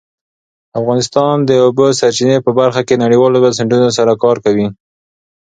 افغانستان 0.79 1.35
د 1.43 1.45
د 1.49 1.51
اوبو 1.65 1.85
سرچینې 1.99 2.37
په 2.45 2.51
برخه 2.59 2.81
کې 2.87 3.01
نړیوالو 3.03 3.41
بنسټونو 3.43 3.87
سره 3.97 4.13
کار 4.23 4.37
کوي. 4.45 4.67